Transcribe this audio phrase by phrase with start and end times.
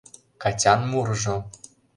[0.41, 1.35] КАТЯН МУРЫЖО